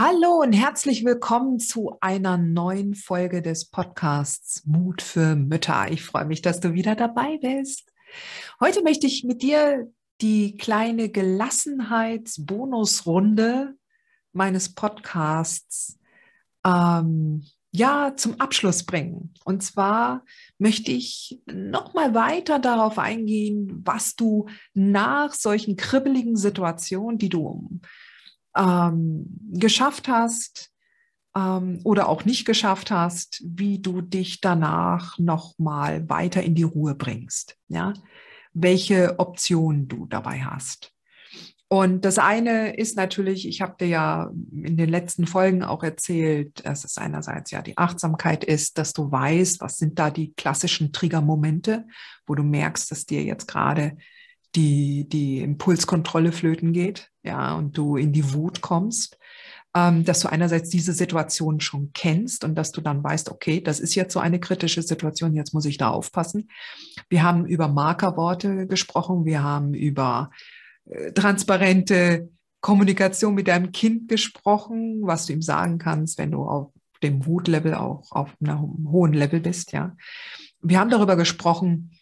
[0.00, 5.90] Hallo und herzlich willkommen zu einer neuen Folge des Podcasts Mut für Mütter.
[5.90, 7.92] Ich freue mich, dass du wieder dabei bist.
[8.60, 13.74] Heute möchte ich mit dir die kleine Gelassenheitsbonusrunde
[14.32, 15.98] meines Podcasts
[16.64, 19.34] ähm, ja zum Abschluss bringen.
[19.44, 20.24] Und zwar
[20.58, 27.80] möchte ich noch mal weiter darauf eingehen, was du nach solchen kribbeligen Situationen, die du
[28.58, 30.70] ähm, geschafft hast
[31.36, 36.94] ähm, oder auch nicht geschafft hast, wie du dich danach nochmal weiter in die Ruhe
[36.94, 37.56] bringst.
[37.68, 37.92] Ja?
[38.52, 40.92] Welche Optionen du dabei hast.
[41.70, 46.64] Und das eine ist natürlich, ich habe dir ja in den letzten Folgen auch erzählt,
[46.64, 50.92] dass es einerseits ja die Achtsamkeit ist, dass du weißt, was sind da die klassischen
[50.94, 51.86] Triggermomente,
[52.26, 53.98] wo du merkst, dass dir jetzt gerade
[54.54, 59.18] die, die Impulskontrolle flöten geht, ja, und du in die Wut kommst,
[59.74, 63.80] ähm, dass du einerseits diese Situation schon kennst und dass du dann weißt, okay, das
[63.80, 66.48] ist jetzt so eine kritische Situation, jetzt muss ich da aufpassen.
[67.08, 70.30] Wir haben über Markerworte gesprochen, wir haben über
[70.86, 76.72] äh, transparente Kommunikation mit deinem Kind gesprochen, was du ihm sagen kannst, wenn du auf
[77.02, 79.94] dem Wutlevel auch auf einem hohen Level bist, ja.
[80.60, 81.92] Wir haben darüber gesprochen,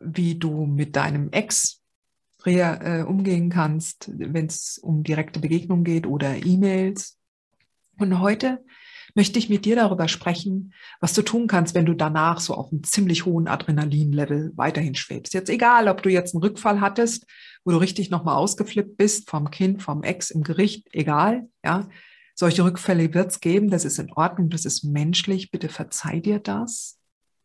[0.00, 1.82] wie du mit deinem Ex
[2.54, 7.18] äh, umgehen kannst, wenn es um direkte Begegnung geht oder E-Mails.
[7.98, 8.64] Und heute
[9.14, 12.70] möchte ich mit dir darüber sprechen, was du tun kannst, wenn du danach so auf
[12.70, 15.32] einem ziemlich hohen Adrenalinlevel weiterhin schwebst.
[15.32, 17.26] Jetzt egal, ob du jetzt einen Rückfall hattest,
[17.64, 21.88] wo du richtig nochmal ausgeflippt bist vom Kind, vom Ex im Gericht, egal, ja.
[22.38, 26.38] Solche Rückfälle wird es geben, das ist in Ordnung, das ist menschlich, bitte verzeih dir
[26.38, 26.98] das.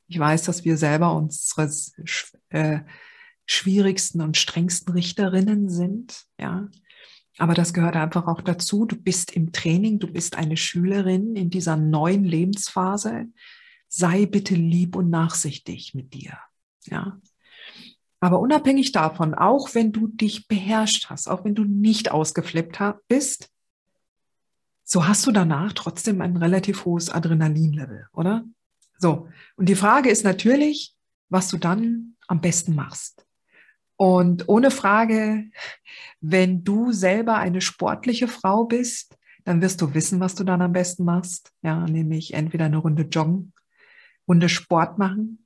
[0.09, 1.71] Ich weiß, dass wir selber unsere
[2.49, 2.79] äh,
[3.51, 6.69] schwierigsten und strengsten Richterinnen sind, ja.
[7.37, 8.85] Aber das gehört einfach auch dazu.
[8.85, 13.27] Du bist im Training, du bist eine Schülerin in dieser neuen Lebensphase.
[13.87, 16.37] Sei bitte lieb und nachsichtig mit dir,
[16.85, 17.19] ja.
[18.19, 23.49] Aber unabhängig davon, auch wenn du dich beherrscht hast, auch wenn du nicht ausgeflippt bist,
[24.83, 28.45] so hast du danach trotzdem ein relativ hohes Adrenalinlevel, oder?
[28.99, 29.27] So.
[29.55, 30.95] Und die Frage ist natürlich,
[31.29, 33.25] was du dann am besten machst.
[34.01, 35.51] Und ohne Frage,
[36.21, 40.71] wenn du selber eine sportliche Frau bist, dann wirst du wissen, was du dann am
[40.71, 41.51] besten machst.
[41.61, 43.53] Ja, nämlich entweder eine Runde joggen,
[44.27, 45.45] Runde Sport machen,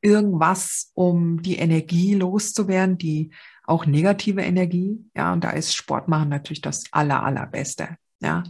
[0.00, 3.32] irgendwas, um die Energie loszuwerden, die
[3.64, 5.04] auch negative Energie.
[5.16, 7.96] Ja, und da ist Sport machen natürlich das aller, allerbeste.
[8.20, 8.42] Ja.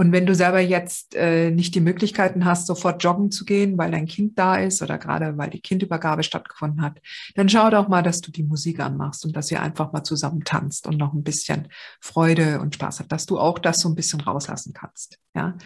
[0.00, 3.90] Und wenn du selber jetzt äh, nicht die Möglichkeiten hast, sofort joggen zu gehen, weil
[3.90, 7.00] dein Kind da ist oder gerade weil die Kindübergabe stattgefunden hat,
[7.34, 10.44] dann schau doch mal, dass du die Musik anmachst und dass ihr einfach mal zusammen
[10.44, 11.68] tanzt und noch ein bisschen
[12.00, 15.18] Freude und Spaß habt, dass du auch das so ein bisschen rauslassen kannst.
[15.34, 15.58] Ja.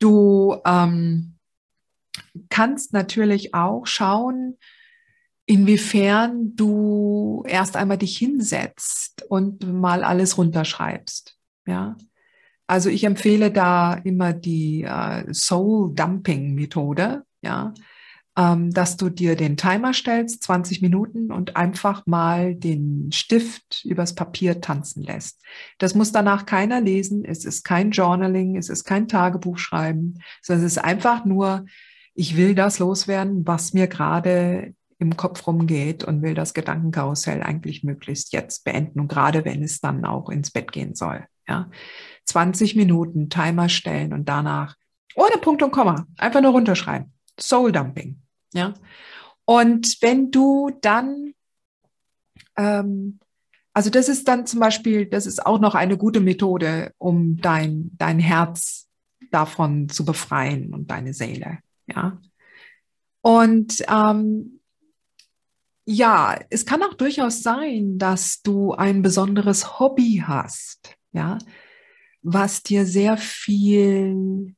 [0.00, 1.36] Du ähm,
[2.48, 4.58] kannst natürlich auch schauen,
[5.46, 11.36] inwiefern du erst einmal dich hinsetzt und mal alles runterschreibst.
[11.66, 11.96] Ja,
[12.68, 17.72] also ich empfehle da immer die äh, Soul Dumping Methode, ja,
[18.36, 24.14] ähm, dass du dir den Timer stellst, 20 Minuten und einfach mal den Stift übers
[24.14, 25.42] Papier tanzen lässt.
[25.78, 27.24] Das muss danach keiner lesen.
[27.24, 31.64] Es ist kein Journaling, es ist kein Tagebuch schreiben, sondern es ist einfach nur,
[32.14, 37.82] ich will das loswerden, was mir gerade im Kopf rumgeht und will das Gedankenkarussell eigentlich
[37.82, 41.24] möglichst jetzt beenden und gerade wenn es dann auch ins Bett gehen soll.
[41.48, 41.70] Ja,
[42.24, 44.76] 20 Minuten Timer stellen und danach
[45.14, 47.12] ohne Punkt und Komma einfach nur runterschreiben.
[47.40, 48.20] Soul Dumping.
[48.52, 48.74] Ja.
[49.44, 51.34] Und wenn du dann,
[52.56, 53.18] ähm,
[53.72, 57.90] also das ist dann zum Beispiel, das ist auch noch eine gute Methode, um dein,
[57.96, 58.88] dein Herz
[59.30, 61.58] davon zu befreien und deine Seele.
[61.86, 62.20] Ja.
[63.22, 64.60] Und ähm,
[65.84, 70.97] ja, es kann auch durchaus sein, dass du ein besonderes Hobby hast.
[71.12, 71.38] Ja,
[72.22, 74.54] was dir sehr viel,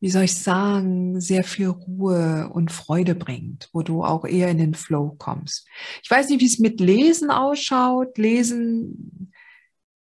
[0.00, 4.58] wie soll ich sagen, sehr viel Ruhe und Freude bringt, wo du auch eher in
[4.58, 5.66] den Flow kommst.
[6.02, 8.18] Ich weiß nicht, wie es mit Lesen ausschaut.
[8.18, 9.32] Lesen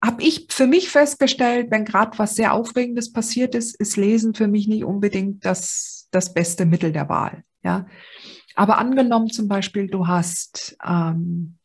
[0.02, 4.48] habe ich für mich festgestellt, wenn gerade was sehr Aufregendes passiert ist, ist Lesen für
[4.48, 7.44] mich nicht unbedingt das, das beste Mittel der Wahl.
[7.62, 7.86] Ja,
[8.56, 11.59] aber angenommen zum Beispiel, du hast ähm,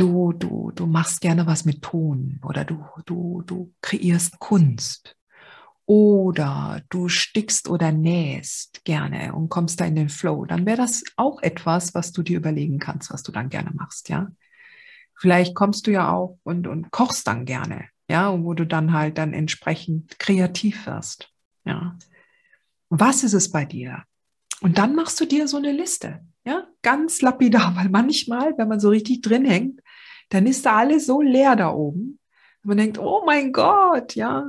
[0.00, 5.16] du, du, du machst gerne was mit Ton oder du, du, du kreierst Kunst
[5.84, 11.04] oder du stickst oder nähst gerne und kommst da in den Flow, dann wäre das
[11.16, 14.28] auch etwas, was du dir überlegen kannst, was du dann gerne machst, ja.
[15.16, 19.18] Vielleicht kommst du ja auch und, und kochst dann gerne, ja, wo du dann halt
[19.18, 21.30] dann entsprechend kreativ wirst,
[21.64, 21.98] ja.
[22.88, 24.04] Was ist es bei dir?
[24.62, 28.80] Und dann machst du dir so eine Liste, ja, ganz lapidar, weil manchmal, wenn man
[28.80, 29.80] so richtig drin hängt,
[30.30, 32.18] dann ist da alles so leer da oben.
[32.62, 34.46] man denkt, oh mein Gott, ja,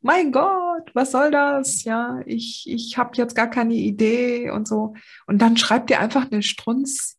[0.00, 1.84] mein Gott, was soll das?
[1.84, 4.94] Ja, ich, ich habe jetzt gar keine Idee und so.
[5.26, 7.18] Und dann schreibt ihr einfach eine strunz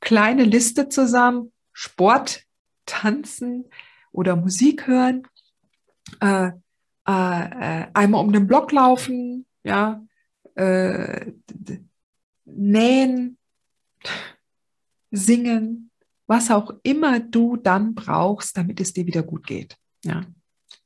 [0.00, 1.52] kleine Liste zusammen.
[1.72, 2.42] Sport,
[2.86, 3.66] Tanzen
[4.12, 5.22] oder Musik hören,
[6.20, 6.50] äh,
[7.06, 10.02] äh, äh einmal um den Block laufen, ja,
[10.56, 11.32] äh,
[12.44, 13.38] nähen,
[15.10, 15.87] singen,
[16.28, 19.76] was auch immer du dann brauchst, damit es dir wieder gut geht.
[20.04, 20.22] Ja.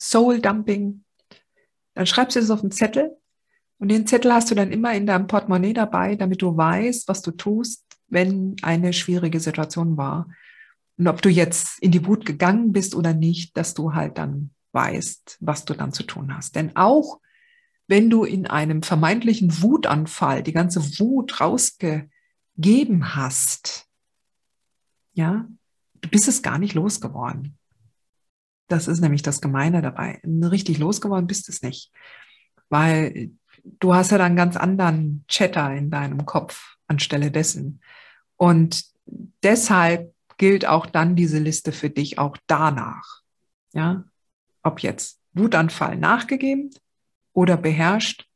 [0.00, 1.04] Soul Dumping.
[1.94, 3.16] Dann schreibst du es auf einen Zettel
[3.78, 7.20] und den Zettel hast du dann immer in deinem Portemonnaie dabei, damit du weißt, was
[7.20, 10.28] du tust, wenn eine schwierige Situation war.
[10.96, 14.50] Und ob du jetzt in die Wut gegangen bist oder nicht, dass du halt dann
[14.70, 16.54] weißt, was du dann zu tun hast.
[16.54, 17.20] Denn auch
[17.88, 23.88] wenn du in einem vermeintlichen Wutanfall die ganze Wut rausgegeben hast,
[25.14, 25.46] ja,
[26.00, 27.56] du bist es gar nicht losgeworden.
[28.68, 30.20] Das ist nämlich das Gemeine dabei.
[30.24, 31.92] Richtig losgeworden bist es nicht,
[32.68, 33.32] weil
[33.64, 37.80] du hast ja dann ganz anderen Chatter in deinem Kopf anstelle dessen.
[38.36, 38.84] Und
[39.42, 43.20] deshalb gilt auch dann diese Liste für dich auch danach.
[43.72, 44.04] Ja,
[44.62, 46.70] ob jetzt Wutanfall nachgegeben
[47.32, 48.28] oder beherrscht.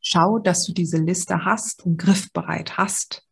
[0.00, 3.25] Schau, dass du diese Liste hast und griffbereit hast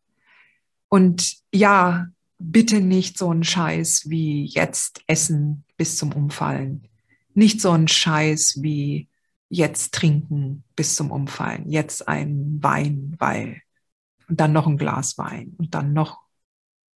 [0.89, 6.87] und ja, bitte nicht so ein Scheiß wie jetzt essen bis zum Umfallen.
[7.33, 9.09] Nicht so ein Scheiß wie
[9.49, 11.69] jetzt trinken bis zum Umfallen.
[11.69, 13.61] Jetzt ein Wein, weil
[14.27, 16.21] und dann noch ein Glas Wein und dann noch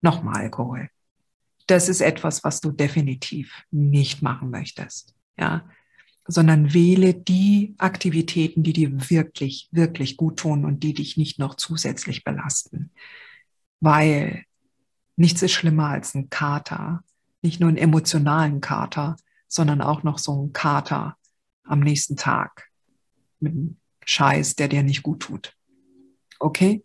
[0.01, 0.89] noch mal Alkohol.
[1.67, 5.69] Das ist etwas, was du definitiv nicht machen möchtest, ja,
[6.25, 11.55] sondern wähle die Aktivitäten, die dir wirklich wirklich gut tun und die dich nicht noch
[11.55, 12.91] zusätzlich belasten
[13.79, 14.43] weil
[15.15, 17.03] nichts ist schlimmer als ein Kater,
[17.41, 19.15] nicht nur einen emotionalen Kater,
[19.47, 21.17] sondern auch noch so ein Kater
[21.63, 22.69] am nächsten Tag
[23.39, 25.55] mit einem Scheiß, der dir nicht gut tut.
[26.39, 26.83] Okay?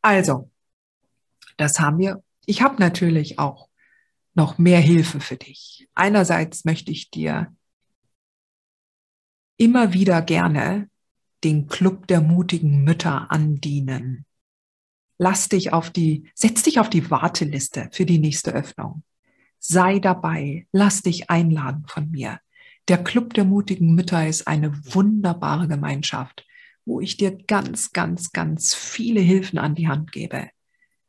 [0.00, 0.50] Also,
[1.56, 2.22] das haben wir.
[2.46, 3.68] Ich habe natürlich auch
[4.34, 5.88] noch mehr Hilfe für dich.
[5.94, 7.54] Einerseits möchte ich dir
[9.56, 10.90] immer wieder gerne
[11.44, 14.24] den Club der mutigen Mütter andienen
[15.22, 19.04] lass dich auf die, setz dich auf die Warteliste für die nächste Öffnung.
[19.60, 22.40] Sei dabei, lass dich einladen von mir.
[22.88, 26.44] Der Club der mutigen Mütter ist eine wunderbare Gemeinschaft,
[26.84, 30.48] wo ich dir ganz, ganz, ganz viele Hilfen an die Hand gebe,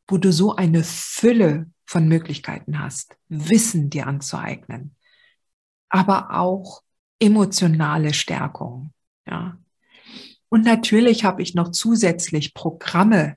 [0.06, 4.94] wo du so eine Fülle von Möglichkeiten hast, Wissen dir anzueignen,
[5.88, 6.82] aber auch
[7.18, 8.92] emotionale Stärkung,
[9.26, 9.58] ja.
[10.50, 13.36] Und natürlich habe ich noch zusätzlich Programme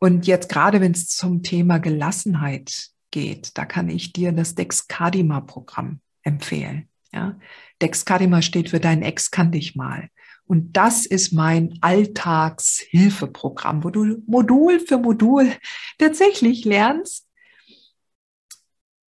[0.00, 6.00] und jetzt gerade, wenn es zum Thema Gelassenheit geht, da kann ich dir das Dexcadima-Programm
[6.22, 6.88] empfehlen.
[7.12, 7.38] Ja?
[7.82, 10.08] Dexcadima steht für dein Ex kann dich mal.
[10.46, 15.52] Und das ist mein Alltagshilfeprogramm, wo du Modul für Modul
[15.98, 17.26] tatsächlich lernst,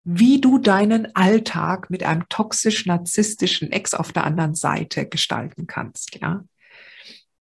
[0.04, 6.20] wie du deinen Alltag mit einem toxisch-narzisstischen Ex auf der anderen Seite gestalten kannst.
[6.20, 6.44] Ja?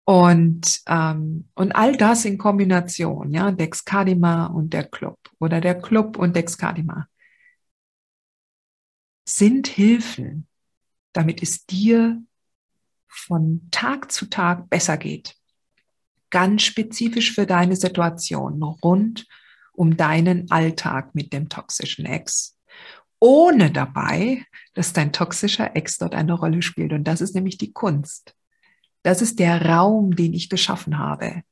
[0.04, 6.16] Und, ähm, und all das in Kombination, ja, Dexcadima und der Club oder der Club
[6.16, 7.06] und Dexcadima
[9.24, 10.48] sind Hilfen,
[11.12, 12.22] damit es dir
[13.06, 15.36] von Tag zu Tag besser geht.
[16.30, 19.26] Ganz spezifisch für deine Situation rund
[19.72, 22.56] um deinen Alltag mit dem toxischen Ex.
[23.18, 26.92] Ohne dabei, dass dein toxischer Ex dort eine Rolle spielt.
[26.92, 28.34] Und das ist nämlich die Kunst.
[29.02, 31.42] Das ist der Raum, den ich geschaffen habe.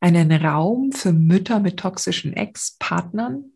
[0.00, 3.52] Einen Raum für Mütter mit toxischen Ex-Partnern,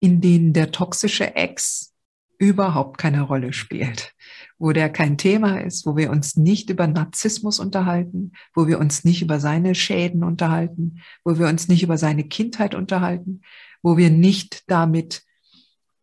[0.00, 1.94] in denen der toxische Ex
[2.38, 4.12] überhaupt keine Rolle spielt,
[4.58, 9.04] wo der kein Thema ist, wo wir uns nicht über Narzissmus unterhalten, wo wir uns
[9.04, 13.42] nicht über seine Schäden unterhalten, wo wir uns nicht über seine Kindheit unterhalten,
[13.82, 15.22] wo wir nicht damit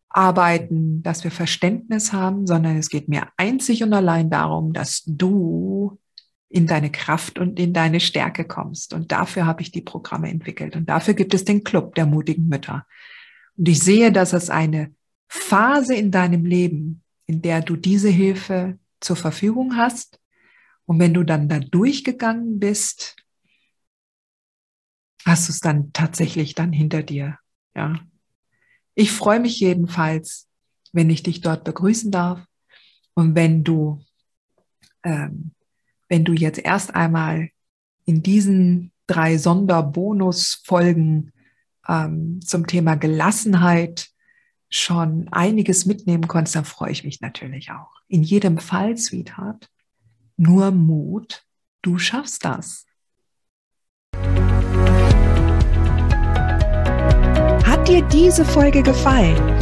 [0.08, 5.98] arbeiten, dass wir Verständnis haben, sondern es geht mir einzig und allein darum, dass du
[6.52, 8.92] in deine Kraft und in deine Stärke kommst.
[8.92, 10.76] Und dafür habe ich die Programme entwickelt.
[10.76, 12.86] Und dafür gibt es den Club der mutigen Mütter.
[13.56, 14.94] Und ich sehe, dass es eine
[15.28, 20.20] Phase in deinem Leben, in der du diese Hilfe zur Verfügung hast.
[20.84, 23.16] Und wenn du dann da durchgegangen bist,
[25.24, 27.38] hast du es dann tatsächlich dann hinter dir.
[27.74, 27.98] Ja.
[28.94, 30.48] Ich freue mich jedenfalls,
[30.92, 32.44] wenn ich dich dort begrüßen darf.
[33.14, 34.04] Und wenn du,
[35.02, 35.52] ähm,
[36.12, 37.48] wenn du jetzt erst einmal
[38.04, 41.32] in diesen drei Sonderbonusfolgen
[41.88, 44.10] ähm, zum Thema Gelassenheit
[44.68, 47.94] schon einiges mitnehmen konntest, dann freue ich mich natürlich auch.
[48.08, 49.70] In jedem Fall, Sweetheart,
[50.36, 51.46] nur Mut,
[51.80, 52.84] du schaffst das.
[57.64, 59.61] Hat dir diese Folge gefallen?